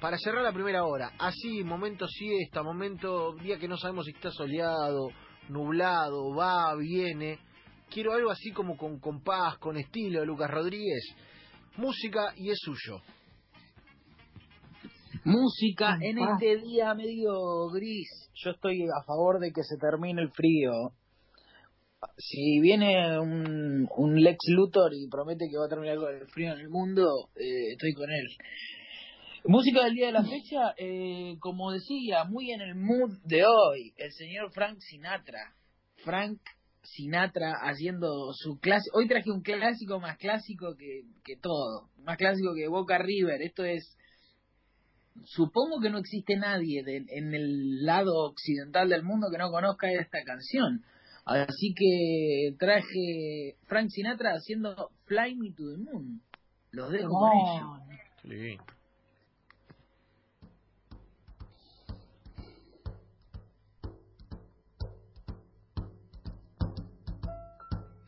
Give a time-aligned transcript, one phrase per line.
[0.00, 4.30] para cerrar la primera hora, así, momento siesta, momento, día que no sabemos si está
[4.30, 5.10] soleado,
[5.48, 7.38] nublado, va, viene,
[7.90, 11.04] quiero algo así como con compás, con estilo de Lucas Rodríguez,
[11.76, 13.02] música y es suyo.
[15.24, 17.32] Música en este día medio
[17.74, 18.30] gris.
[18.34, 20.92] Yo estoy a favor de que se termine el frío.
[22.16, 26.52] Si viene un, un Lex Luthor y promete que va a terminar con el frío
[26.52, 27.02] en el mundo,
[27.34, 28.28] eh, estoy con él.
[29.44, 33.92] Música del día de la fecha, eh, como decía, muy en el mood de hoy,
[33.96, 35.54] el señor Frank Sinatra.
[36.04, 36.38] Frank
[36.82, 38.90] Sinatra haciendo su clase.
[38.94, 43.42] Hoy traje un clásico más clásico que, que todo, más clásico que Boca River.
[43.42, 43.96] Esto es
[45.24, 50.22] supongo que no existe nadie en el lado occidental del mundo que no conozca esta
[50.24, 50.84] canción.
[51.24, 56.22] Así que traje Frank Sinatra haciendo Fly Me to the Moon.
[56.70, 57.88] Los dejo con.